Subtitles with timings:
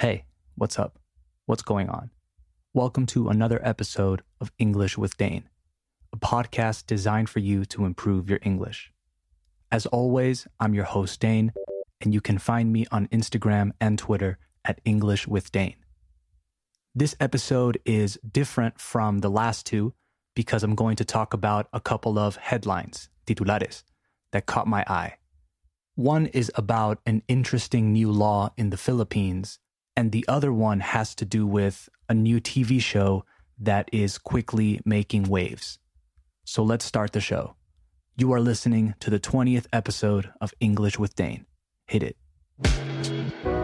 [0.00, 1.00] Hey, what's up?
[1.46, 2.10] What's going on?
[2.72, 5.48] Welcome to another episode of English with Dane,
[6.12, 8.92] a podcast designed for you to improve your English.
[9.72, 11.52] As always, I'm your host, Dane,
[12.00, 15.74] and you can find me on Instagram and Twitter at English with Dane.
[16.94, 19.94] This episode is different from the last two
[20.36, 23.82] because I'm going to talk about a couple of headlines, titulares,
[24.30, 25.16] that caught my eye.
[25.96, 29.58] One is about an interesting new law in the Philippines,
[29.98, 33.24] and the other one has to do with a new TV show
[33.58, 35.80] that is quickly making waves.
[36.44, 37.56] So let's start the show.
[38.16, 41.46] You are listening to the 20th episode of English with Dane.
[41.88, 43.57] Hit it.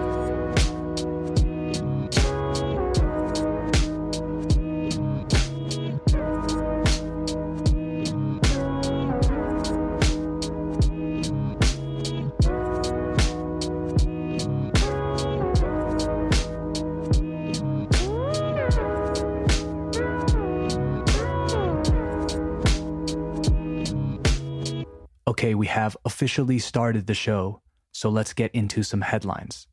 [25.45, 27.61] Okay, we have officially started the show,
[27.93, 29.67] so let's get into some headlines.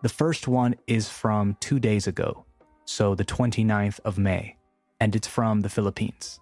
[0.00, 2.46] The first one is from two days ago,
[2.86, 4.56] so the 29th of May,
[5.00, 6.40] and it's from the Philippines.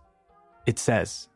[0.67, 1.29] It says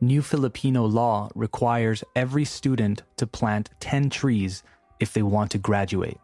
[0.00, 4.62] New Filipino law requires every student to plant 10 trees
[5.00, 6.18] if they want to graduate.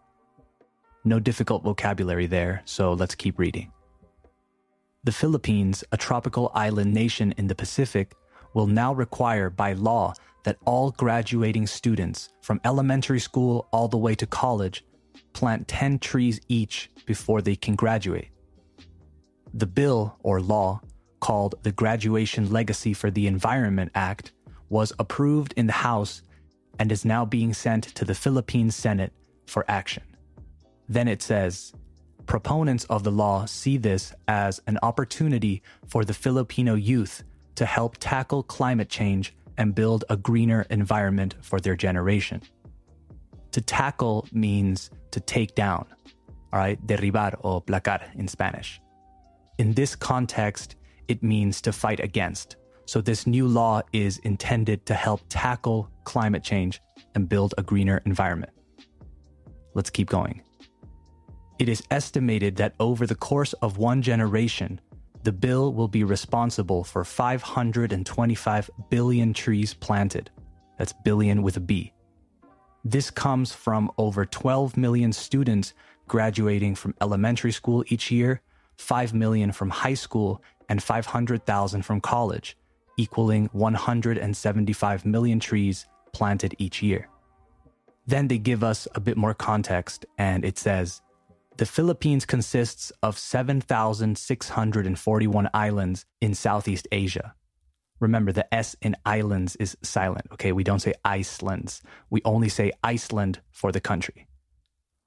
[1.05, 3.71] No difficult vocabulary there, so let's keep reading.
[5.05, 8.15] The Philippines, a tropical island nation in the Pacific,
[8.55, 14.15] will now require by law that all graduating students from elementary school all the way
[14.15, 14.85] to college
[15.33, 18.29] plant 10 trees each before they can graduate.
[19.53, 20.81] The bill or law,
[21.21, 24.33] called the Graduation Legacy for the Environment Act,
[24.69, 26.23] was approved in the House
[26.79, 29.13] and is now being sent to the Philippine Senate
[29.47, 30.03] for action.
[30.89, 31.73] Then it says,
[32.27, 37.23] Proponents of the law see this as an opportunity for the Filipino youth
[37.57, 42.43] to help tackle climate change and build a greener environment for their generation.
[43.53, 45.87] To tackle means to take down,
[46.53, 48.81] all right, derribar or placar in Spanish.
[49.59, 50.77] In this context,
[51.07, 52.57] it means to fight against.
[52.87, 56.81] So this new law is intended to help tackle climate change
[57.15, 58.53] and build a greener environment.
[59.75, 60.43] Let's keep going.
[61.59, 64.81] It is estimated that over the course of one generation,
[65.25, 70.31] the bill will be responsible for 525 billion trees planted.
[70.79, 71.95] That's billion with a B.
[72.85, 75.73] This comes from over 12 million students
[76.07, 78.43] graduating from elementary school each year,
[78.77, 82.59] 5 million from high school, and 500,000 from college,
[82.99, 87.09] equaling 175 million trees planted each year.
[88.07, 91.01] Then they give us a bit more context, and it says
[91.57, 97.37] the Philippines consists of 7,641 islands in Southeast Asia.
[98.01, 100.51] Remember, the S in islands is silent, okay?
[100.51, 101.81] We don't say Icelands.
[102.11, 104.27] We only say Iceland for the country.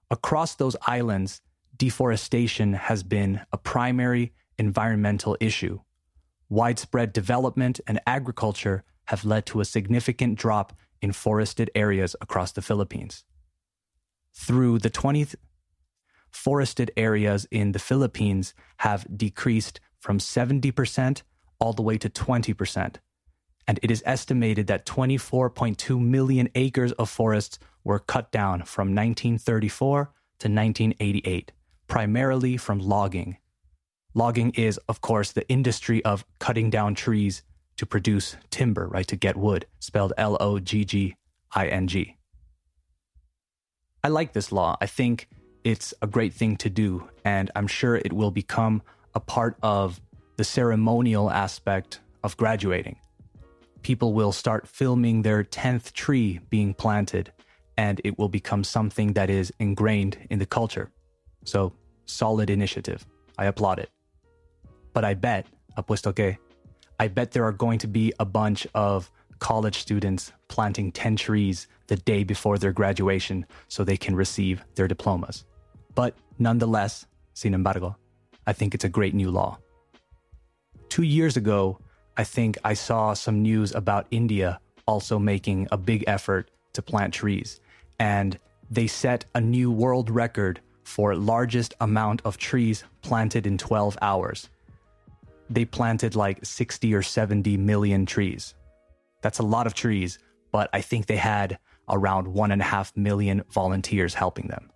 [0.10, 1.42] Across those islands,
[1.76, 5.82] deforestation has been a primary environmental issue.
[6.50, 10.72] Widespread development and agriculture have led to a significant drop
[11.02, 13.26] in forested areas across the Philippines.
[14.34, 15.36] Through the 20th
[16.38, 21.24] forested areas in the Philippines have decreased from 70%
[21.60, 22.96] all the way to 20%.
[23.68, 30.04] And it is estimated that 24.2 million acres of forests were cut down from 1934
[30.40, 31.52] to 1988,
[31.88, 33.38] primarily from logging.
[34.14, 37.44] Logging is, of course, the industry of cutting down trees
[37.78, 39.08] to produce timber, right?
[39.08, 41.16] To get wood, spelled L O G G
[41.52, 42.18] I N G.
[44.04, 44.78] I like this law.
[44.80, 45.28] I think
[45.68, 47.10] it's a great thing to do.
[47.26, 48.82] And I'm sure it will become
[49.14, 50.00] a part of
[50.38, 52.96] the ceremonial aspect of graduating.
[53.82, 57.34] People will start filming their 10th tree being planted,
[57.76, 60.90] and it will become something that is ingrained in the culture.
[61.44, 61.74] So,
[62.06, 63.06] solid initiative.
[63.38, 63.90] I applaud it.
[64.94, 65.48] But I bet,
[65.78, 66.38] apuesto que,
[66.98, 71.68] I bet there are going to be a bunch of college students planting 10 trees
[71.88, 75.44] the day before their graduation so they can receive their diplomas.
[75.98, 77.98] But nonetheless, sin embargo,
[78.46, 79.58] I think it's a great new law.
[80.90, 81.80] Two years ago,
[82.16, 87.16] I think I saw some news about India also making a big effort to plant
[87.16, 87.60] trees.
[87.98, 88.38] And
[88.70, 94.50] they set a new world record for largest amount of trees planted in 12 hours.
[95.50, 98.54] They planted like 60 or 70 million trees.
[99.24, 100.20] That's a lot of trees,
[100.52, 101.58] but I think they had
[101.90, 104.70] around one and a half million volunteers helping them.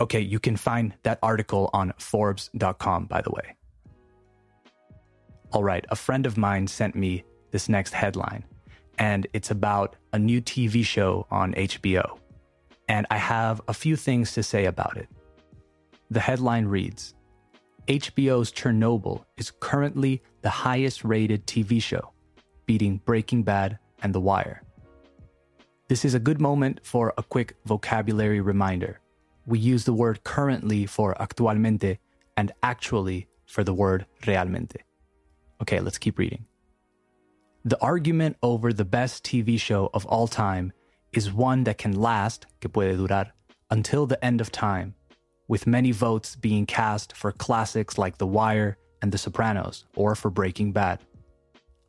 [0.00, 3.56] Okay, you can find that article on Forbes.com, by the way.
[5.52, 8.44] All right, a friend of mine sent me this next headline,
[8.98, 12.18] and it's about a new TV show on HBO.
[12.88, 15.08] And I have a few things to say about it.
[16.10, 17.14] The headline reads
[17.88, 22.12] HBO's Chernobyl is currently the highest rated TV show,
[22.66, 24.62] beating Breaking Bad and The Wire.
[25.88, 29.00] This is a good moment for a quick vocabulary reminder.
[29.48, 31.96] We use the word currently for actualmente
[32.36, 34.82] and actually for the word realmente.
[35.62, 36.44] Okay, let's keep reading.
[37.64, 40.74] The argument over the best TV show of all time
[41.14, 43.30] is one that can last, que puede durar,
[43.70, 44.94] until the end of time,
[45.48, 50.28] with many votes being cast for classics like The Wire and The Sopranos, or for
[50.30, 50.98] Breaking Bad.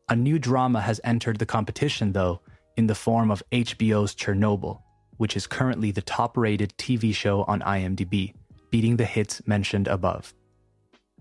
[0.08, 2.40] A new drama has entered the competition, though,
[2.78, 4.82] in the form of HBO's Chernobyl,
[5.20, 8.34] which is currently the top rated TV show on IMDb,
[8.72, 10.34] beating the hits mentioned above.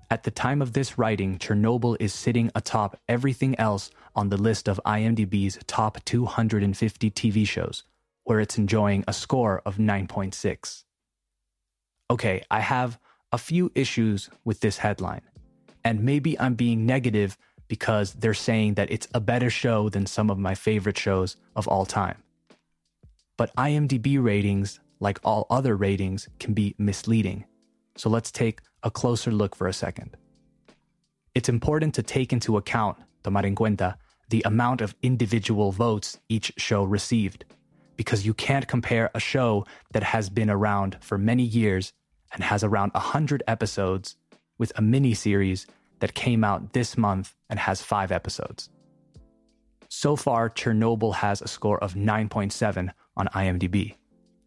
[0.08, 4.68] At the time of this writing, Chernobyl is sitting atop everything else on the list
[4.68, 7.82] of IMDb's top 250 TV shows,
[8.22, 10.84] where it's enjoying a score of 9.6.
[12.08, 13.00] Okay, I have
[13.32, 15.22] a few issues with this headline,
[15.82, 17.36] and maybe I'm being negative
[17.66, 21.66] because they're saying that it's a better show than some of my favorite shows of
[21.66, 22.22] all time.
[23.38, 27.44] But IMDb ratings, like all other ratings, can be misleading.
[27.96, 30.16] So let's take a closer look for a second.
[31.34, 33.94] It's important to take into account, tomar en cuenta,
[34.28, 37.44] the amount of individual votes each show received,
[37.96, 41.92] because you can't compare a show that has been around for many years
[42.32, 44.16] and has around 100 episodes
[44.58, 45.66] with a mini series
[46.00, 48.68] that came out this month and has five episodes.
[50.00, 53.96] So far, Chernobyl has a score of 9.7 on IMDb.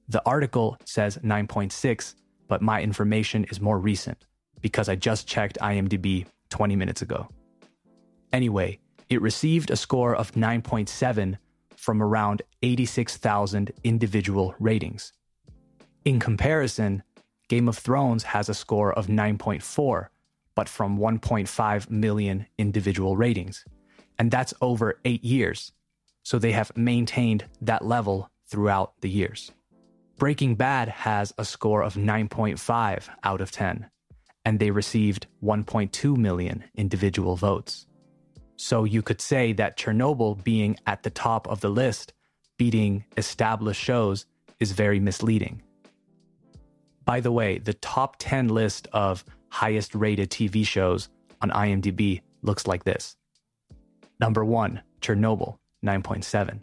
[0.08, 2.16] The article says 9.6,
[2.48, 4.28] but my information is more recent
[4.62, 7.28] because I just checked IMDb 20 minutes ago.
[8.32, 11.38] Anyway, it received a score of 9.7
[11.76, 15.12] from around 86,000 individual ratings.
[16.06, 17.04] In comparison,
[17.50, 20.08] Game of Thrones has a score of 9.4
[20.56, 23.66] but from 1.5 million individual ratings.
[24.22, 25.72] And that's over eight years.
[26.22, 29.52] So they have maintained that level throughout the years.
[30.16, 33.90] Breaking Bad has a score of 9.5 out of 10,
[34.46, 37.88] and they received 1.2 million individual votes.
[38.58, 42.14] So you could say that Chernobyl being at the top of the list,
[42.60, 44.28] beating established shows,
[44.60, 45.64] is very misleading.
[47.06, 51.10] By the way, the top 10 list of highest rated TV shows
[51.42, 53.18] on IMDb looks like this.
[54.22, 56.60] Number one, Chernobyl, 9.7.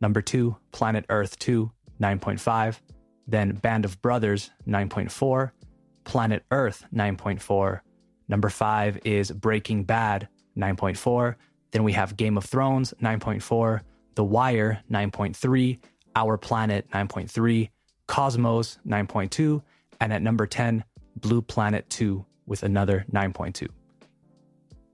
[0.00, 1.70] Number two, Planet Earth 2,
[2.00, 2.80] 9.5.
[3.26, 5.50] Then Band of Brothers, 9.4.
[6.04, 7.80] Planet Earth, 9.4.
[8.28, 11.34] Number five is Breaking Bad, 9.4.
[11.72, 13.82] Then we have Game of Thrones, 9.4.
[14.14, 15.78] The Wire, 9.3.
[16.16, 17.68] Our Planet, 9.3.
[18.06, 19.62] Cosmos, 9.2.
[20.00, 20.82] And at number 10,
[21.16, 23.68] Blue Planet 2 with another 9.2.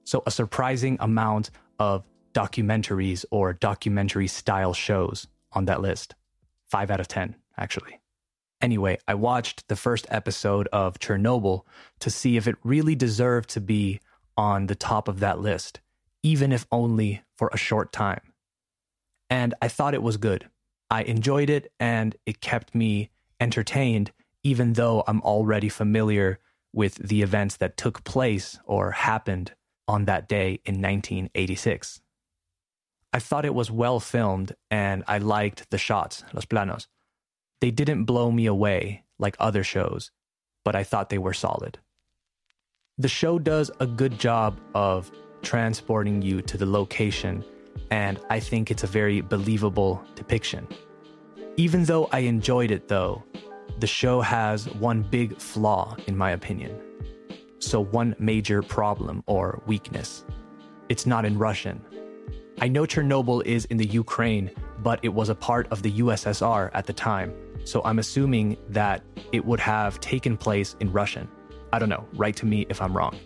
[0.02, 6.14] So, a surprising amount of documentaries or documentary style shows on that list.
[6.66, 8.00] Five out of 10, actually.
[8.60, 11.62] Anyway, I watched the first episode of Chernobyl
[12.00, 14.00] to see if it really deserved to be
[14.36, 15.80] on the top of that list,
[16.22, 18.20] even if only for a short time.
[19.28, 20.48] And I thought it was good.
[20.90, 24.12] I enjoyed it and it kept me entertained
[24.44, 26.38] even though I'm already familiar
[26.72, 29.52] with the events that took place or happened
[29.86, 32.00] on that day in 1986.
[33.12, 36.86] I thought it was well filmed and I liked the shots, los planos.
[37.60, 40.10] They didn't blow me away like other shows,
[40.64, 41.78] but I thought they were solid.
[42.98, 45.10] The show does a good job of
[45.42, 47.44] transporting you to the location,
[47.90, 50.66] and I think it's a very believable depiction.
[51.56, 53.22] Even though I enjoyed it, though,
[53.78, 56.80] the show has one big flaw, in my opinion.
[57.64, 60.26] So, one major problem or weakness
[60.90, 61.82] it's not in Russian.
[62.60, 64.50] I know Chernobyl is in the Ukraine,
[64.82, 67.32] but it was a part of the USSR at the time,
[67.64, 69.02] so I'm assuming that
[69.32, 71.26] it would have taken place in Russian.
[71.72, 73.18] I don't know, write to me if I'm wrong.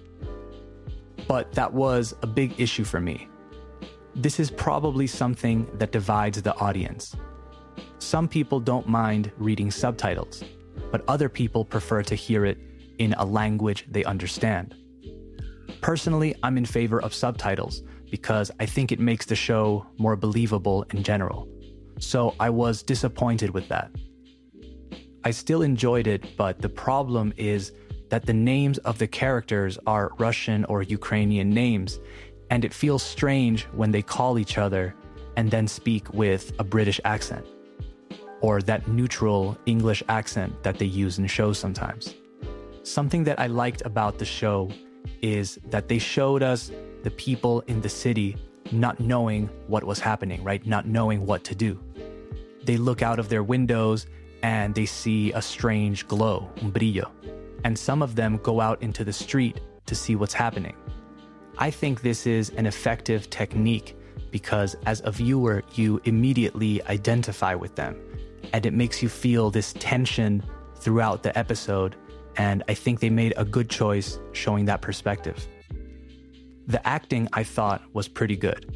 [1.27, 3.29] But that was a big issue for me.
[4.15, 7.17] This is probably something that divides the audience.
[7.99, 10.45] Some people don't mind reading subtitles,
[10.93, 12.57] but other people prefer to hear it
[12.99, 14.75] in a language they understand.
[15.81, 20.85] Personally, I'm in favor of subtitles because I think it makes the show more believable
[20.93, 21.49] in general.
[21.99, 23.91] So I was disappointed with that.
[25.25, 27.73] I still enjoyed it, but the problem is
[28.09, 31.99] that the names of the characters are Russian or Ukrainian names,
[32.51, 34.95] and it feels strange when they call each other
[35.37, 37.47] and then speak with a British accent
[38.41, 42.15] or that neutral English accent that they use in shows sometimes.
[42.89, 44.71] Something that I liked about the show
[45.21, 48.35] is that they showed us the people in the city
[48.73, 50.67] not knowing what was happening, right?
[50.67, 51.79] Not knowing what to do.
[52.65, 54.07] They look out of their windows
[54.43, 57.11] and they see a strange glow, un brillo,
[57.63, 60.75] and some of them go out into the street to see what's happening.
[61.59, 63.99] I think this is an effective technique
[64.31, 68.01] because as a viewer, you immediately identify with them
[68.55, 70.43] and it makes you feel this tension
[70.77, 71.95] throughout the episode.
[72.39, 75.47] And I think they made a good choice showing that perspective.
[76.69, 78.75] The acting I thought was pretty good.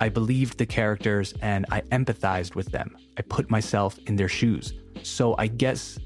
[0.00, 2.96] I believed the characters and I empathized with them.
[3.16, 4.74] I put myself in their shoes.
[5.02, 5.98] So I guess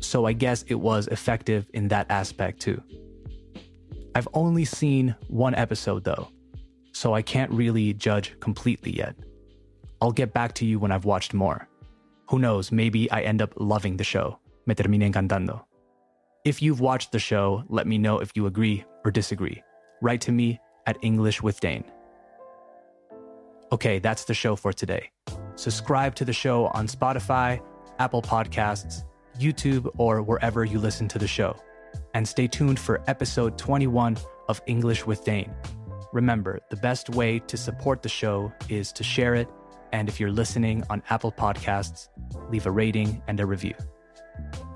[0.00, 2.82] so I guess it was effective in that aspect too.
[4.14, 6.28] I've only seen one episode though,
[6.92, 9.14] so I can't really judge completely yet.
[10.00, 11.68] I'll get back to you when I've watched more.
[12.30, 14.38] Who knows, maybe I end up loving the show.
[14.66, 15.62] Me termine encantando.
[16.42, 19.62] If you've watched the show, let me know if you agree or disagree.
[20.00, 21.84] Write to me at English with Dane.
[23.72, 25.10] Okay, that's the show for today.
[25.56, 27.60] Subscribe to the show on Spotify,
[27.98, 29.04] Apple Podcasts,
[29.38, 31.54] YouTube, or wherever you listen to the show.
[32.14, 34.16] And stay tuned for episode 21
[34.48, 35.54] of English with Dane.
[36.14, 39.48] Remember, the best way to support the show is to share it.
[39.92, 42.08] And if you're listening on Apple Podcasts,
[42.48, 43.74] leave a rating and a review.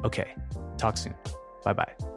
[0.05, 0.35] Okay,
[0.77, 1.15] talk soon.
[1.65, 2.14] 拜拜。